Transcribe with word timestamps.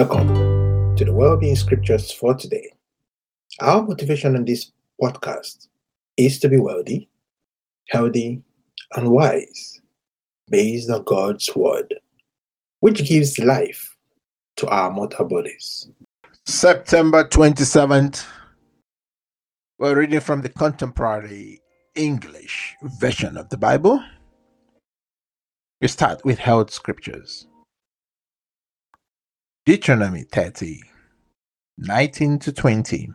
Welcome 0.00 0.96
to 0.96 1.04
the 1.04 1.12
Wellbeing 1.12 1.56
Scriptures 1.56 2.10
for 2.10 2.32
today. 2.34 2.72
Our 3.60 3.82
motivation 3.82 4.34
on 4.34 4.46
this 4.46 4.72
podcast 4.98 5.68
is 6.16 6.38
to 6.38 6.48
be 6.48 6.56
wealthy, 6.56 7.10
healthy, 7.90 8.42
and 8.96 9.10
wise 9.10 9.82
based 10.48 10.88
on 10.88 11.04
God's 11.04 11.54
Word, 11.54 11.96
which 12.78 13.06
gives 13.06 13.38
life 13.38 13.94
to 14.56 14.68
our 14.68 14.90
mortal 14.90 15.26
bodies. 15.26 15.90
September 16.46 17.22
27th, 17.24 18.24
we're 19.78 19.98
reading 19.98 20.20
from 20.20 20.40
the 20.40 20.48
contemporary 20.48 21.60
English 21.94 22.74
version 22.98 23.36
of 23.36 23.50
the 23.50 23.58
Bible. 23.58 24.02
We 25.82 25.88
start 25.88 26.24
with 26.24 26.38
health 26.38 26.70
scriptures. 26.70 27.46
Deuteronomy 29.70 30.24
30, 30.24 30.82
19 31.78 32.40
to 32.40 32.50
20. 32.52 33.08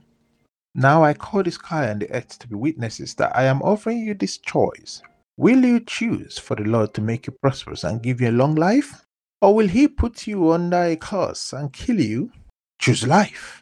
Now 0.74 1.04
I 1.04 1.14
call 1.14 1.44
the 1.44 1.52
sky 1.52 1.88
and 1.88 2.02
the 2.02 2.10
earth 2.12 2.40
to 2.40 2.48
be 2.48 2.56
witnesses 2.56 3.14
that 3.16 3.36
I 3.36 3.44
am 3.44 3.62
offering 3.62 3.98
you 3.98 4.14
this 4.14 4.38
choice. 4.38 5.02
Will 5.36 5.66
you 5.66 5.82
choose 5.82 6.40
for 6.40 6.56
the 6.56 6.64
Lord 6.64 6.94
to 6.94 7.02
make 7.02 7.28
you 7.28 7.34
prosperous 7.42 7.84
and 7.84 8.02
give 8.02 8.22
you 8.22 8.30
a 8.30 8.40
long 8.40 8.56
life? 8.56 9.06
Or 9.42 9.54
will 9.54 9.68
he 9.68 9.90
put 9.90 10.28
you 10.28 10.54
under 10.54 10.82
a 10.82 10.96
curse 10.96 11.52
and 11.52 11.74
kill 11.74 12.00
you? 12.00 12.32
Choose 12.80 13.06
life. 13.06 13.62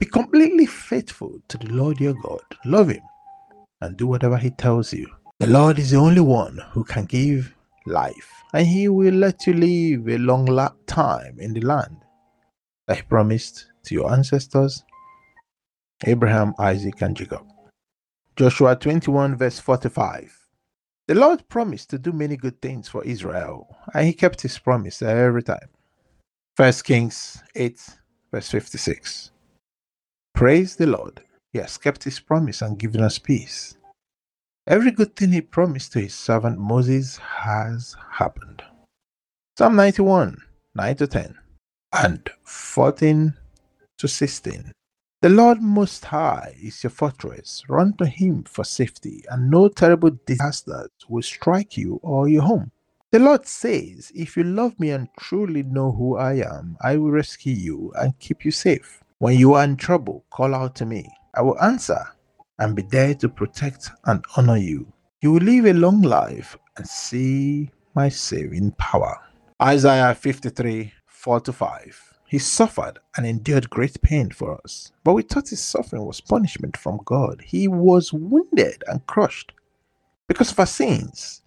Be 0.00 0.06
completely 0.06 0.66
faithful 0.66 1.38
to 1.46 1.58
the 1.58 1.68
Lord 1.68 2.00
your 2.00 2.14
God. 2.14 2.42
Love 2.64 2.88
him 2.88 3.04
and 3.80 3.96
do 3.96 4.08
whatever 4.08 4.36
he 4.36 4.50
tells 4.50 4.92
you. 4.92 5.06
The 5.38 5.46
Lord 5.46 5.78
is 5.78 5.92
the 5.92 5.98
only 5.98 6.22
one 6.22 6.60
who 6.72 6.82
can 6.82 7.04
give 7.04 7.54
life, 7.86 8.32
and 8.52 8.66
he 8.66 8.88
will 8.88 9.14
let 9.14 9.46
you 9.46 9.52
live 9.52 10.08
a 10.08 10.18
long 10.18 10.48
time 10.88 11.38
in 11.38 11.52
the 11.52 11.60
land 11.60 12.02
he 12.94 13.02
promised 13.02 13.66
to 13.84 13.94
your 13.94 14.12
ancestors, 14.12 14.84
Abraham, 16.04 16.54
Isaac, 16.58 17.02
and 17.02 17.16
Jacob. 17.16 17.46
Joshua 18.36 18.76
21, 18.76 19.36
verse 19.36 19.58
45. 19.58 20.46
The 21.08 21.14
Lord 21.14 21.48
promised 21.48 21.90
to 21.90 21.98
do 21.98 22.12
many 22.12 22.36
good 22.36 22.60
things 22.60 22.88
for 22.88 23.04
Israel, 23.04 23.76
and 23.94 24.06
he 24.06 24.12
kept 24.12 24.42
his 24.42 24.58
promise 24.58 25.02
every 25.02 25.42
time. 25.42 25.68
1 26.56 26.72
Kings 26.84 27.42
8, 27.54 27.80
verse 28.30 28.50
56. 28.50 29.30
Praise 30.34 30.76
the 30.76 30.86
Lord. 30.86 31.22
He 31.52 31.58
has 31.58 31.78
kept 31.78 32.04
his 32.04 32.20
promise 32.20 32.60
and 32.60 32.78
given 32.78 33.00
us 33.00 33.18
peace. 33.18 33.76
Every 34.66 34.90
good 34.90 35.14
thing 35.16 35.32
he 35.32 35.40
promised 35.40 35.92
to 35.92 36.00
his 36.00 36.14
servant 36.14 36.58
Moses 36.58 37.18
has 37.18 37.96
happened. 38.10 38.62
Psalm 39.56 39.76
91, 39.76 40.36
9 40.74 40.96
to 40.96 41.06
10, 41.06 41.38
and 41.92 42.28
14 42.44 43.34
to 43.98 44.08
16. 44.08 44.72
The 45.22 45.28
Lord 45.28 45.62
Most 45.62 46.04
High 46.04 46.54
is 46.62 46.82
your 46.84 46.90
fortress. 46.90 47.62
Run 47.68 47.94
to 47.94 48.06
him 48.06 48.44
for 48.44 48.64
safety, 48.64 49.24
and 49.30 49.50
no 49.50 49.68
terrible 49.68 50.10
disasters 50.26 50.90
will 51.08 51.22
strike 51.22 51.76
you 51.76 51.98
or 52.02 52.28
your 52.28 52.42
home. 52.42 52.70
The 53.12 53.18
Lord 53.20 53.46
says, 53.46 54.12
If 54.14 54.36
you 54.36 54.44
love 54.44 54.78
me 54.78 54.90
and 54.90 55.08
truly 55.18 55.62
know 55.62 55.90
who 55.92 56.16
I 56.16 56.34
am, 56.34 56.76
I 56.82 56.96
will 56.96 57.10
rescue 57.10 57.54
you 57.54 57.92
and 57.96 58.18
keep 58.18 58.44
you 58.44 58.50
safe. 58.50 59.02
When 59.18 59.38
you 59.38 59.54
are 59.54 59.64
in 59.64 59.76
trouble, 59.76 60.24
call 60.30 60.54
out 60.54 60.74
to 60.76 60.86
me. 60.86 61.08
I 61.34 61.42
will 61.42 61.60
answer 61.62 62.04
and 62.58 62.76
be 62.76 62.82
there 62.82 63.14
to 63.14 63.28
protect 63.28 63.90
and 64.04 64.24
honor 64.36 64.58
you. 64.58 64.92
You 65.22 65.32
will 65.32 65.42
live 65.42 65.64
a 65.64 65.72
long 65.72 66.02
life 66.02 66.58
and 66.76 66.86
see 66.86 67.70
my 67.94 68.10
saving 68.10 68.72
power. 68.72 69.18
Isaiah 69.62 70.14
53 70.14 70.92
4 71.26 71.40
to 71.40 71.52
5. 71.52 72.14
He 72.28 72.38
suffered 72.38 73.00
and 73.16 73.26
endured 73.26 73.68
great 73.68 74.00
pain 74.00 74.30
for 74.30 74.60
us, 74.62 74.92
but 75.02 75.14
we 75.14 75.22
thought 75.22 75.48
his 75.48 75.60
suffering 75.60 76.04
was 76.04 76.20
punishment 76.20 76.76
from 76.76 77.00
God. 77.04 77.42
He 77.44 77.66
was 77.66 78.12
wounded 78.12 78.84
and 78.86 79.04
crushed 79.08 79.50
because 80.28 80.52
of 80.52 80.60
our 80.60 80.66
sins. 80.66 81.42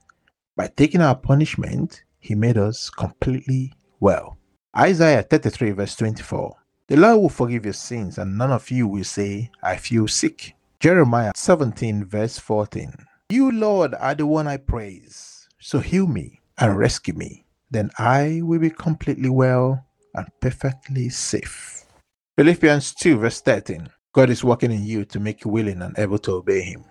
By 0.57 0.68
taking 0.68 1.00
our 1.00 1.16
punishment, 1.16 2.03
he 2.19 2.35
made 2.35 2.57
us 2.57 2.89
completely 2.89 3.72
well. 4.01 4.38
Isaiah 4.78 5.23
33, 5.23 5.72
verse 5.72 5.95
24. 5.95 6.57
The 6.88 6.97
Lord 6.97 7.22
will 7.22 7.29
forgive 7.29 7.63
your 7.63 7.73
sins, 7.73 8.18
and 8.18 8.38
none 8.38 8.51
of 8.51 8.69
you 8.69 8.85
will 8.85 9.06
say, 9.06 9.50
I 9.63 9.78
feel 9.78 10.09
sick. 10.09 10.56
Jeremiah 10.81 11.31
17, 11.38 12.03
verse 12.03 12.38
14. 12.38 12.91
You, 13.29 13.50
Lord, 13.50 13.94
are 13.94 14.13
the 14.13 14.25
one 14.25 14.45
I 14.45 14.57
praise. 14.57 15.47
So 15.57 15.79
heal 15.79 16.06
me 16.06 16.41
and 16.57 16.78
rescue 16.78 17.13
me. 17.13 17.45
Then 17.72 17.91
I 17.97 18.41
will 18.44 18.59
be 18.59 18.69
completely 18.69 19.30
well 19.30 19.85
and 20.16 20.28
perfectly 20.41 21.09
safe. 21.09 21.85
Philippians 22.38 22.96
2, 22.96 23.18
verse 23.18 23.41
13. 23.41 23.90
God 24.13 24.30
is 24.30 24.44
working 24.44 24.72
in 24.72 24.84
you 24.84 25.06
to 25.06 25.19
make 25.19 25.46
you 25.46 25.52
willing 25.52 25.81
and 25.81 25.97
able 26.00 26.18
to 26.19 26.34
obey 26.34 26.62
Him. 26.62 26.84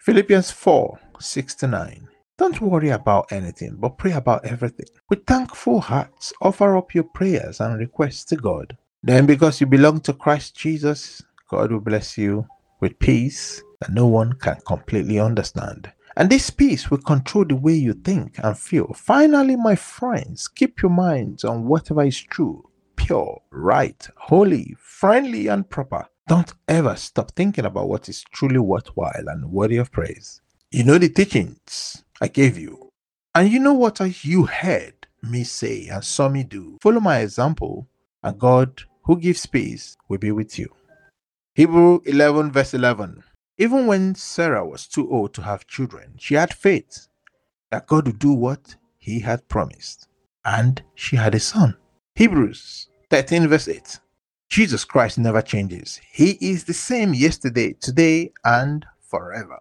Philippians 0.00 0.50
4, 0.50 0.98
6 1.20 1.54
to 1.56 1.66
9. 1.66 2.08
Don't 2.38 2.60
worry 2.60 2.88
about 2.88 3.30
anything, 3.30 3.76
but 3.76 3.98
pray 3.98 4.12
about 4.12 4.44
everything. 4.44 4.86
With 5.10 5.26
thankful 5.26 5.80
hearts, 5.80 6.32
offer 6.40 6.76
up 6.76 6.94
your 6.94 7.04
prayers 7.04 7.60
and 7.60 7.78
requests 7.78 8.24
to 8.26 8.36
God. 8.36 8.76
Then, 9.02 9.26
because 9.26 9.60
you 9.60 9.66
belong 9.66 10.00
to 10.00 10.12
Christ 10.12 10.56
Jesus, 10.56 11.22
God 11.50 11.70
will 11.70 11.80
bless 11.80 12.16
you 12.16 12.46
with 12.80 12.98
peace 12.98 13.62
that 13.80 13.92
no 13.92 14.06
one 14.06 14.32
can 14.32 14.56
completely 14.66 15.20
understand. 15.20 15.92
And 16.16 16.28
this 16.28 16.50
peace 16.50 16.90
will 16.90 16.98
control 16.98 17.44
the 17.44 17.56
way 17.56 17.74
you 17.74 17.94
think 17.94 18.38
and 18.42 18.58
feel. 18.58 18.92
Finally, 18.94 19.56
my 19.56 19.74
friends, 19.74 20.48
keep 20.48 20.82
your 20.82 20.90
minds 20.90 21.44
on 21.44 21.66
whatever 21.66 22.02
is 22.02 22.20
true, 22.20 22.68
pure, 22.96 23.40
right, 23.50 24.08
holy, 24.16 24.76
friendly, 24.78 25.46
and 25.48 25.68
proper. 25.68 26.06
Don't 26.28 26.52
ever 26.68 26.96
stop 26.96 27.32
thinking 27.32 27.64
about 27.64 27.88
what 27.88 28.08
is 28.08 28.24
truly 28.32 28.58
worthwhile 28.58 29.26
and 29.26 29.50
worthy 29.50 29.76
of 29.78 29.90
praise. 29.90 30.40
You 30.70 30.84
know 30.84 30.98
the 30.98 31.08
teachings 31.08 32.04
I 32.20 32.28
gave 32.28 32.56
you, 32.58 32.90
and 33.34 33.50
you 33.50 33.58
know 33.58 33.74
what 33.74 34.00
you 34.24 34.46
heard 34.46 35.06
me 35.22 35.44
say 35.44 35.88
and 35.88 36.04
saw 36.04 36.28
me 36.28 36.44
do. 36.44 36.78
Follow 36.82 37.00
my 37.00 37.18
example, 37.18 37.88
and 38.22 38.38
God, 38.38 38.82
who 39.04 39.18
gives 39.18 39.46
peace, 39.46 39.96
will 40.08 40.18
be 40.18 40.30
with 40.30 40.58
you. 40.58 40.68
Hebrew 41.54 42.00
11, 42.04 42.52
verse 42.52 42.74
11. 42.74 43.22
Even 43.62 43.86
when 43.86 44.16
Sarah 44.16 44.66
was 44.66 44.88
too 44.88 45.08
old 45.08 45.32
to 45.34 45.42
have 45.42 45.68
children, 45.68 46.14
she 46.18 46.34
had 46.34 46.52
faith 46.52 47.06
that 47.70 47.86
God 47.86 48.08
would 48.08 48.18
do 48.18 48.32
what 48.32 48.74
he 48.98 49.20
had 49.20 49.48
promised, 49.48 50.08
and 50.44 50.82
she 50.96 51.14
had 51.14 51.32
a 51.32 51.38
son. 51.38 51.76
Hebrews 52.16 52.88
13, 53.08 53.46
verse 53.46 53.68
8. 53.68 54.00
Jesus 54.48 54.84
Christ 54.84 55.16
never 55.16 55.40
changes. 55.40 56.00
He 56.10 56.38
is 56.40 56.64
the 56.64 56.74
same 56.74 57.14
yesterday, 57.14 57.74
today, 57.74 58.32
and 58.44 58.84
forever. 59.00 59.60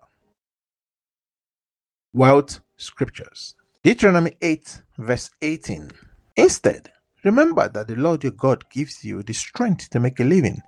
Wealth 2.12 2.60
Scriptures 2.78 3.54
Deuteronomy 3.84 4.36
8, 4.42 4.82
verse 4.98 5.30
18. 5.44 5.92
Instead, 6.38 6.92
remember 7.24 7.70
that 7.70 7.88
the 7.88 7.96
Lord 7.96 8.24
your 8.24 8.34
God 8.34 8.68
gives 8.72 9.06
you 9.06 9.22
the 9.22 9.34
strength 9.34 9.92
to 9.92 10.00
make 10.00 10.20
a 10.20 10.24
living 10.24 10.60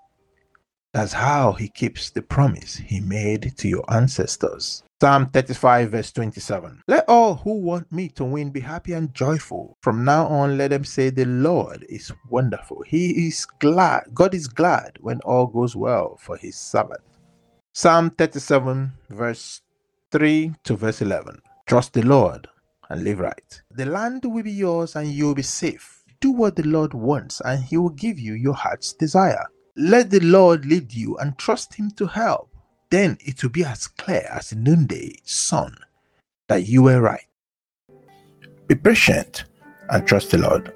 that's 0.93 1.13
how 1.13 1.53
he 1.53 1.69
keeps 1.69 2.11
the 2.11 2.21
promise 2.21 2.75
he 2.75 2.99
made 2.99 3.57
to 3.57 3.67
your 3.67 3.83
ancestors. 3.91 4.83
Psalm 5.01 5.25
35, 5.31 5.89
verse 5.89 6.11
27. 6.11 6.83
Let 6.87 7.09
all 7.09 7.35
who 7.35 7.59
want 7.59 7.91
me 7.91 8.09
to 8.09 8.23
win 8.23 8.51
be 8.51 8.59
happy 8.59 8.93
and 8.93 9.13
joyful. 9.13 9.75
From 9.81 10.05
now 10.05 10.27
on, 10.27 10.55
let 10.57 10.69
them 10.69 10.85
say, 10.85 11.09
The 11.09 11.25
Lord 11.25 11.83
is 11.89 12.13
wonderful. 12.29 12.83
He 12.85 13.27
is 13.27 13.45
glad. 13.59 14.03
God 14.13 14.35
is 14.35 14.47
glad 14.47 14.97
when 15.01 15.19
all 15.21 15.47
goes 15.47 15.75
well 15.75 16.15
for 16.21 16.37
his 16.37 16.55
servant. 16.55 17.01
Psalm 17.73 18.11
37, 18.11 18.93
verse 19.09 19.61
3 20.11 20.53
to 20.63 20.75
verse 20.75 21.01
11. 21.01 21.41
Trust 21.65 21.93
the 21.93 22.03
Lord 22.03 22.47
and 22.89 23.03
live 23.03 23.19
right. 23.19 23.61
The 23.71 23.87
land 23.87 24.25
will 24.25 24.43
be 24.43 24.51
yours 24.51 24.95
and 24.95 25.07
you'll 25.07 25.33
be 25.33 25.41
safe. 25.41 26.03
Do 26.21 26.31
what 26.31 26.55
the 26.55 26.67
Lord 26.67 26.93
wants 26.93 27.41
and 27.41 27.63
he 27.63 27.77
will 27.77 27.89
give 27.89 28.19
you 28.19 28.33
your 28.35 28.53
heart's 28.53 28.93
desire. 28.93 29.47
Let 29.75 30.11
the 30.11 30.19
Lord 30.19 30.65
lead 30.65 30.93
you 30.93 31.17
and 31.17 31.37
trust 31.37 31.73
Him 31.73 31.89
to 31.91 32.05
help. 32.05 32.49
Then 32.91 33.17
it 33.21 33.41
will 33.41 33.49
be 33.49 33.65
as 33.65 33.87
clear 33.87 34.27
as 34.31 34.51
the 34.51 34.55
noonday 34.55 35.15
sun 35.23 35.75
that 36.47 36.67
you 36.67 36.83
were 36.83 37.01
right. 37.01 37.25
Be 38.67 38.75
patient 38.75 39.45
and 39.89 40.07
trust 40.07 40.29
the 40.31 40.37
Lord. 40.37 40.73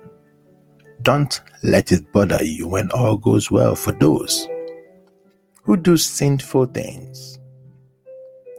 Don't 1.03 1.39
let 1.61 1.91
it 1.91 2.11
bother 2.11 2.43
you 2.43 2.67
when 2.67 2.89
all 2.91 3.17
goes 3.17 3.51
well 3.51 3.75
for 3.75 3.91
those 3.91 4.47
who 5.61 5.77
do 5.77 5.95
sinful 5.95 6.65
things. 6.67 7.37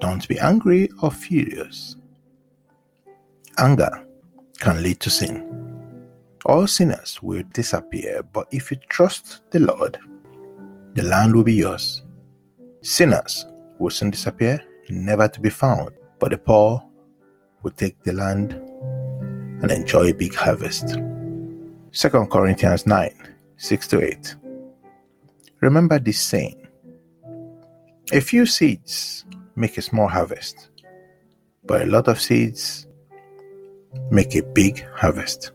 Don't 0.01 0.29
be 0.29 0.39
angry 0.39 0.89
or 1.03 1.11
furious. 1.11 1.97
Anger 3.59 4.07
can 4.61 4.83
lead 4.85 5.01
to 5.01 5.11
sin. 5.11 5.45
All 6.47 6.69
sinners 6.69 7.21
will 7.23 7.43
disappear, 7.53 8.23
but 8.23 8.47
if 8.53 8.71
you 8.71 8.77
trust 8.89 9.41
the 9.51 9.59
Lord, 9.59 9.99
the 10.99 11.05
land 11.05 11.33
will 11.33 11.45
be 11.45 11.55
yours. 11.55 12.03
Sinners 12.83 13.47
will 13.79 13.89
soon 13.89 14.11
disappear, 14.11 14.61
never 14.91 15.29
to 15.29 15.41
be 15.41 15.49
found, 15.49 15.91
but 16.19 16.33
the 16.33 16.39
poor 16.39 16.83
will 17.63 17.71
take 17.71 18.03
the 18.03 18.13
land 18.13 18.55
and 19.63 19.71
enjoy 19.71 20.11
a 20.11 20.13
big 20.13 20.35
harvest. 20.35 20.99
2 21.93 22.27
Corinthians 22.27 22.85
9 22.85 23.13
6 23.59 23.89
to 23.89 24.03
8. 24.03 24.35
Remember 25.61 26.01
this 26.01 26.21
saying 26.21 26.67
A 28.13 28.21
few 28.21 28.45
seeds 28.45 29.25
make 29.55 29.79
a 29.79 29.83
small 29.83 30.09
harvest, 30.09 30.71
but 31.65 31.83
a 31.83 31.87
lot 31.87 32.09
of 32.09 32.21
seeds 32.21 32.89
make 34.11 34.35
a 34.35 34.43
big 34.43 34.85
harvest. 34.97 35.53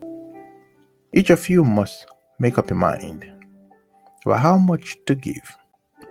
Each 1.12 1.32
of 1.32 1.50
you 1.50 1.66
must 1.66 2.06
make 2.40 2.58
up 2.58 2.70
your 2.70 2.80
mind 2.80 3.33
about 4.26 4.40
how 4.40 4.58
much 4.58 4.98
to 5.06 5.16
give, 5.16 5.58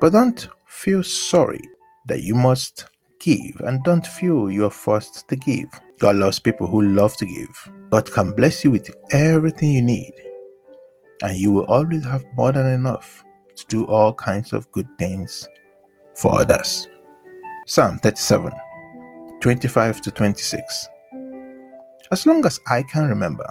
but 0.01 0.13
don't 0.13 0.49
feel 0.67 1.03
sorry 1.03 1.61
that 2.07 2.23
you 2.23 2.35
must 2.35 2.87
give 3.21 3.61
and 3.61 3.83
don't 3.85 4.07
feel 4.07 4.51
you're 4.51 4.71
forced 4.71 5.29
to 5.29 5.37
give. 5.37 5.69
God 5.99 6.17
loves 6.17 6.39
people 6.39 6.67
who 6.67 6.83
love 6.83 7.17
to 7.19 7.27
give. 7.27 7.73
God 7.91 8.11
can 8.11 8.33
bless 8.33 8.65
you 8.65 8.71
with 8.71 8.91
everything 9.13 9.71
you 9.71 9.83
need, 9.83 10.13
and 11.23 11.37
you 11.37 11.53
will 11.53 11.67
always 11.67 12.05
have 12.05 12.25
more 12.35 12.53
than 12.53 12.67
enough 12.67 13.25
to 13.55 13.67
do 13.67 13.85
all 13.87 14.13
kinds 14.15 14.53
of 14.53 14.71
good 14.73 14.89
things 14.99 15.49
for 16.15 16.41
others. 16.41 16.89
Psalm 17.67 17.99
37 17.99 18.53
25 19.41 20.01
to 20.01 20.11
26. 20.11 20.89
As 22.11 22.27
long 22.27 22.45
as 22.45 22.61
I 22.69 22.83
can 22.83 23.09
remember, 23.09 23.49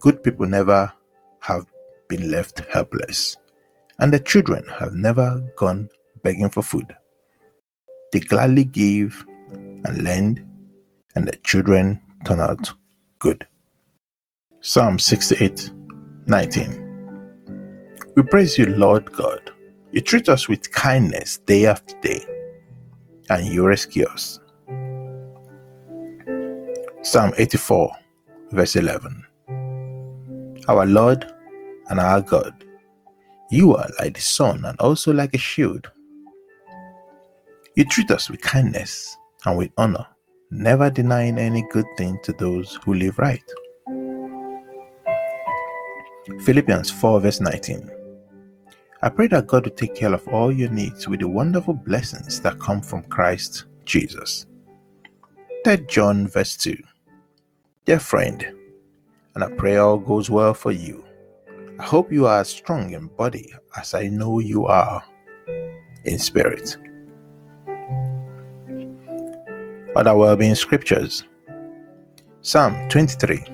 good 0.00 0.22
people 0.22 0.46
never 0.46 0.92
have 1.40 1.66
been 2.12 2.30
left 2.30 2.60
helpless, 2.70 3.38
and 3.98 4.12
the 4.12 4.20
children 4.20 4.62
have 4.78 4.92
never 4.92 5.42
gone 5.56 5.88
begging 6.22 6.50
for 6.50 6.62
food. 6.62 6.94
They 8.12 8.20
gladly 8.20 8.64
give 8.64 9.24
and 9.50 10.04
lend, 10.04 10.44
and 11.14 11.26
the 11.26 11.36
children 11.36 12.02
turn 12.26 12.38
out 12.38 12.70
good. 13.18 13.46
Psalm 14.60 14.98
68 14.98 15.70
19. 16.26 16.78
We 18.14 18.22
praise 18.24 18.58
you, 18.58 18.66
Lord 18.66 19.10
God. 19.10 19.50
You 19.92 20.02
treat 20.02 20.28
us 20.28 20.50
with 20.50 20.70
kindness 20.70 21.38
day 21.38 21.64
after 21.64 21.98
day, 22.02 22.22
and 23.30 23.46
you 23.46 23.66
rescue 23.66 24.04
us. 24.04 24.38
Psalm 27.00 27.32
84, 27.38 27.90
verse 28.50 28.76
11. 28.76 29.24
Our 30.68 30.84
Lord 30.84 31.32
and 31.92 32.00
our 32.00 32.22
God, 32.22 32.64
you 33.50 33.76
are 33.76 33.86
like 34.00 34.14
the 34.14 34.20
sun 34.22 34.64
and 34.64 34.80
also 34.80 35.12
like 35.12 35.34
a 35.34 35.38
shield. 35.38 35.90
You 37.76 37.84
treat 37.84 38.10
us 38.10 38.30
with 38.30 38.40
kindness 38.40 39.14
and 39.44 39.58
with 39.58 39.72
honor, 39.76 40.06
never 40.50 40.88
denying 40.88 41.36
any 41.36 41.62
good 41.70 41.84
thing 41.98 42.18
to 42.22 42.32
those 42.32 42.78
who 42.82 42.94
live 42.94 43.18
right. 43.18 43.44
Philippians 46.40 46.90
4, 46.92 47.20
verse 47.20 47.42
19. 47.42 47.90
I 49.02 49.10
pray 49.10 49.26
that 49.26 49.46
God 49.46 49.66
will 49.66 49.76
take 49.76 49.94
care 49.94 50.14
of 50.14 50.26
all 50.28 50.50
your 50.50 50.70
needs 50.70 51.06
with 51.06 51.20
the 51.20 51.28
wonderful 51.28 51.74
blessings 51.74 52.40
that 52.40 52.58
come 52.58 52.80
from 52.80 53.02
Christ 53.02 53.66
Jesus. 53.84 54.46
3 55.66 55.76
John, 55.88 56.26
verse 56.26 56.56
2. 56.56 56.74
Dear 57.84 57.98
friend, 57.98 58.50
and 59.34 59.44
I 59.44 59.50
pray 59.50 59.76
all 59.76 59.98
goes 59.98 60.30
well 60.30 60.54
for 60.54 60.72
you. 60.72 61.04
I 61.78 61.84
hope 61.84 62.12
you 62.12 62.26
are 62.26 62.40
as 62.40 62.48
strong 62.48 62.92
in 62.92 63.06
body 63.08 63.52
as 63.76 63.94
I 63.94 64.08
know 64.08 64.38
you 64.38 64.66
are 64.66 65.02
in 66.04 66.18
spirit. 66.18 66.76
Other 69.96 70.16
well 70.16 70.36
being 70.36 70.54
scriptures 70.54 71.24
Psalm 72.40 72.88
23, 72.88 73.44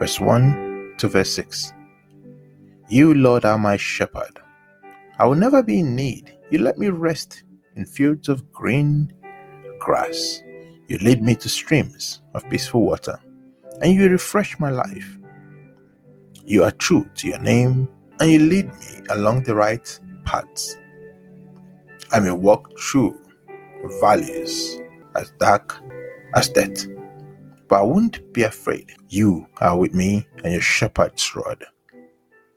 verse 0.00 0.18
1 0.18 0.94
to 0.98 1.06
verse 1.06 1.30
6. 1.32 1.72
You, 2.88 3.14
Lord, 3.14 3.44
are 3.44 3.58
my 3.58 3.76
shepherd. 3.76 4.40
I 5.18 5.26
will 5.26 5.36
never 5.36 5.62
be 5.62 5.80
in 5.80 5.94
need. 5.94 6.36
You 6.50 6.58
let 6.58 6.78
me 6.78 6.88
rest 6.88 7.44
in 7.76 7.84
fields 7.84 8.28
of 8.28 8.50
green 8.50 9.12
grass. 9.78 10.42
You 10.88 10.98
lead 10.98 11.22
me 11.22 11.36
to 11.36 11.48
streams 11.48 12.22
of 12.34 12.48
peaceful 12.48 12.82
water, 12.82 13.20
and 13.80 13.92
you 13.94 14.08
refresh 14.08 14.58
my 14.58 14.70
life. 14.70 15.17
You 16.48 16.64
are 16.64 16.70
true 16.70 17.06
to 17.16 17.28
your 17.28 17.40
name, 17.40 17.86
and 18.18 18.30
you 18.30 18.38
lead 18.38 18.68
me 18.68 19.02
along 19.10 19.42
the 19.42 19.54
right 19.54 20.00
paths. 20.24 20.78
I 22.10 22.20
may 22.20 22.30
walk 22.30 22.72
through 22.80 23.20
valleys 24.00 24.80
as 25.14 25.30
dark 25.38 25.76
as 26.34 26.48
death, 26.48 26.86
but 27.68 27.80
I 27.80 27.82
won't 27.82 28.32
be 28.32 28.44
afraid. 28.44 28.90
You 29.10 29.46
are 29.60 29.76
with 29.76 29.92
me, 29.92 30.26
and 30.42 30.54
your 30.54 30.62
shepherd's 30.62 31.36
rod 31.36 31.62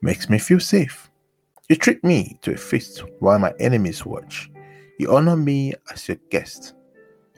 makes 0.01 0.29
me 0.29 0.39
feel 0.39 0.61
safe. 0.61 1.11
You 1.67 1.75
treat 1.75 2.01
me 2.01 2.38
to 2.43 2.53
a 2.53 2.57
feast 2.57 3.03
while 3.19 3.39
my 3.39 3.53
enemies 3.59 4.05
watch. 4.05 4.49
You 4.99 5.13
honor 5.13 5.35
me 5.35 5.73
as 5.91 6.07
your 6.07 6.17
guest, 6.29 6.75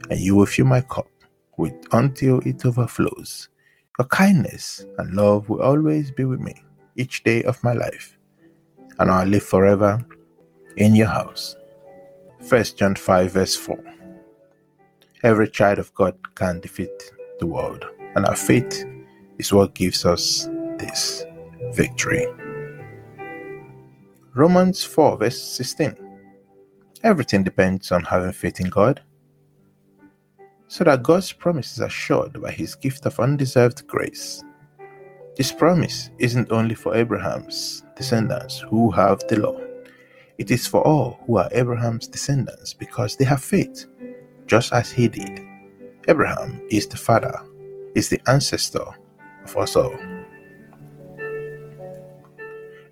and 0.08 0.20
you 0.20 0.36
will 0.36 0.46
fill 0.46 0.66
my 0.66 0.82
cup 0.82 1.08
with 1.56 1.74
until 1.90 2.38
it 2.46 2.64
overflows. 2.64 3.48
Your 3.96 4.08
kindness 4.08 4.84
and 4.98 5.14
love 5.14 5.48
will 5.48 5.62
always 5.62 6.10
be 6.10 6.24
with 6.24 6.40
me 6.40 6.64
each 6.96 7.22
day 7.22 7.44
of 7.44 7.62
my 7.62 7.72
life, 7.72 8.18
and 8.98 9.08
I'll 9.08 9.24
live 9.24 9.44
forever 9.44 10.04
in 10.76 10.96
your 10.96 11.06
house. 11.06 11.54
1 12.48 12.64
John 12.76 12.96
5 12.96 13.30
verse 13.30 13.54
4. 13.54 13.78
Every 15.22 15.48
child 15.48 15.78
of 15.78 15.94
God 15.94 16.16
can 16.34 16.58
defeat 16.58 16.90
the 17.38 17.46
world, 17.46 17.86
and 18.16 18.26
our 18.26 18.34
faith 18.34 18.84
is 19.38 19.52
what 19.52 19.74
gives 19.76 20.04
us 20.04 20.48
this 20.76 21.24
victory. 21.72 22.26
Romans 24.34 24.82
4, 24.82 25.18
verse 25.18 25.40
16. 25.40 25.96
Everything 27.04 27.44
depends 27.44 27.92
on 27.92 28.02
having 28.02 28.32
faith 28.32 28.58
in 28.58 28.70
God, 28.70 29.02
so 30.68 30.84
that 30.84 31.02
God's 31.02 31.32
promise 31.32 31.72
is 31.72 31.80
assured 31.80 32.40
by 32.40 32.50
his 32.50 32.74
gift 32.74 33.06
of 33.06 33.20
undeserved 33.20 33.86
grace. 33.86 34.42
This 35.36 35.52
promise 35.52 36.10
isn't 36.18 36.52
only 36.52 36.74
for 36.74 36.94
Abraham's 36.94 37.84
descendants 37.96 38.60
who 38.60 38.90
have 38.92 39.20
the 39.28 39.40
law, 39.40 39.60
it 40.38 40.50
is 40.50 40.66
for 40.66 40.84
all 40.86 41.20
who 41.26 41.38
are 41.38 41.48
Abraham's 41.52 42.08
descendants 42.08 42.74
because 42.74 43.16
they 43.16 43.24
have 43.24 43.42
faith, 43.42 43.86
just 44.46 44.72
as 44.72 44.90
he 44.90 45.06
did. 45.06 45.40
Abraham 46.08 46.60
is 46.70 46.86
the 46.88 46.96
father, 46.96 47.34
is 47.94 48.08
the 48.08 48.20
ancestor 48.26 48.84
of 49.44 49.56
us 49.56 49.76
all. 49.76 49.96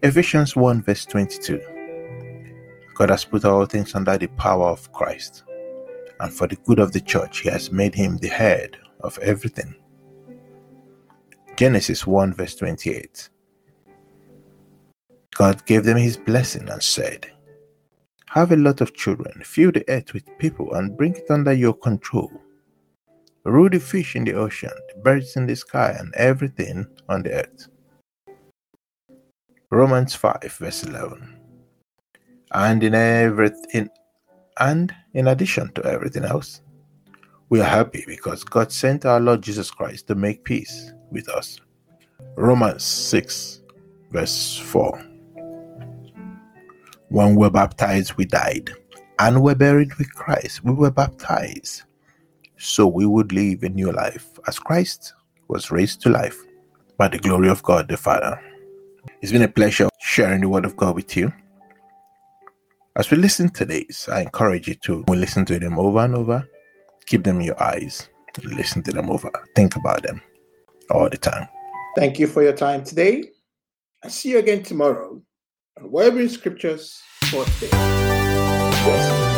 Ephesians 0.03 0.55
1 0.57 0.83
verse 0.83 1.05
22. 1.05 1.61
God 2.95 3.11
has 3.11 3.25
put 3.25 3.45
all 3.45 3.67
things 3.67 3.95
under 3.95 4.17
the 4.19 4.29
power 4.29 4.69
of 4.69 4.93
Christ, 4.93 5.45
and 6.23 6.33
for 6.33 6.47
the 6.47 6.57
good 6.65 6.79
of 6.79 6.93
the 6.93 7.01
church, 7.01 7.41
He 7.41 7.51
has 7.51 7.73
made 7.73 7.95
Him 7.95 8.17
the 8.17 8.29
head 8.29 8.79
of 9.01 9.19
everything. 9.19 9.75
Genesis 11.57 12.07
1 12.07 12.33
verse 12.35 12.55
28. 12.55 13.29
God 15.35 15.67
gave 15.67 15.83
them 15.85 15.97
His 15.97 16.17
blessing 16.17 16.69
and 16.69 16.81
said, 16.81 17.27
Have 18.31 18.53
a 18.53 18.57
lot 18.57 18.81
of 18.81 18.95
children, 18.95 19.43
fill 19.45 19.73
the 19.73 19.85
earth 19.89 20.15
with 20.15 20.39
people, 20.39 20.73
and 20.75 20.97
bring 20.97 21.17
it 21.17 21.29
under 21.29 21.53
your 21.53 21.75
control. 21.75 22.31
Rule 23.45 23.69
the 23.69 23.81
fish 23.81 24.15
in 24.15 24.23
the 24.25 24.35
ocean, 24.35 24.71
the 24.95 25.01
birds 25.01 25.35
in 25.35 25.47
the 25.47 25.57
sky, 25.57 25.97
and 25.99 26.15
everything 26.15 26.87
on 27.09 27.25
the 27.25 27.33
earth. 27.33 27.67
Romans 29.71 30.15
5 30.15 30.57
verse 30.61 30.85
11. 30.85 31.37
And 32.53 32.85
in 32.85 32.95
everything 32.95 33.89
and 34.59 34.95
in 35.15 35.29
addition 35.29 35.73
to 35.75 35.85
everything 35.85 36.25
else, 36.25 36.61
we 37.49 37.61
are 37.61 37.65
happy 37.65 38.05
because 38.07 38.45
God 38.45 38.73
sent 38.73 39.05
our 39.05 39.21
Lord 39.21 39.43
Jesus 39.43 39.71
Christ 39.71 40.07
to 40.09 40.15
make 40.15 40.45
peace 40.45 40.93
with 41.11 41.29
us. 41.29 41.59
Romans 42.37 42.83
6 42.83 43.63
verse 44.13 44.59
4. 44.59 44.99
When 47.09 47.35
we 47.35 47.37
were 47.37 47.51
baptized, 47.51 48.15
we 48.15 48.25
died, 48.25 48.71
and 49.19 49.43
were 49.43 49.55
buried 49.55 49.95
with 49.97 50.13
Christ. 50.15 50.65
We 50.65 50.73
were 50.73 50.91
baptized 50.91 51.83
so 52.57 52.87
we 52.87 53.07
would 53.07 53.33
live 53.33 53.65
a 53.65 53.69
new 53.69 53.91
life 53.91 54.39
as 54.47 54.59
Christ 54.59 55.15
was 55.49 55.71
raised 55.71 56.01
to 56.03 56.11
life 56.11 56.39
by 56.97 57.09
the 57.09 57.19
glory 57.19 57.49
of 57.49 57.63
God 57.63 57.89
the 57.89 57.97
Father. 57.97 58.41
It's 59.21 59.33
been 59.33 59.43
a 59.43 59.49
pleasure 59.49 59.89
sharing 60.01 60.43
the 60.43 60.49
Word 60.49 60.65
of 60.65 60.77
God 60.77 60.95
with 60.95 61.17
you. 61.17 61.33
As 62.95 63.11
we 63.11 63.17
listen 63.17 63.49
to 63.51 63.65
these, 63.65 64.07
I 64.13 64.21
encourage 64.21 64.69
you 64.69 64.75
to 64.75 65.03
listen 65.09 65.47
to 65.47 65.59
them 65.59 65.79
over 65.79 66.01
and 66.01 66.15
over. 66.15 66.47
Keep 67.07 67.25
them 67.25 67.41
in 67.41 67.47
your 67.47 67.63
eyes. 67.63 68.09
Listen 68.45 68.83
to 68.83 68.93
them 68.93 69.09
over. 69.09 69.31
Think 69.57 69.77
about 69.77 70.03
them 70.03 70.21
all 70.91 71.09
the 71.09 71.17
time. 71.17 71.49
Thank 71.97 72.19
you 72.19 72.27
for 72.27 72.43
your 72.43 72.53
time 72.53 72.85
today. 72.85 73.25
I'll 74.05 74.11
see 74.11 74.31
you 74.31 74.39
again 74.39 74.63
tomorrow 74.63 75.23
on 75.79 75.91
Wellbeing 75.91 76.29
Scriptures 76.29 77.01
for 77.31 77.47
today. 77.47 79.31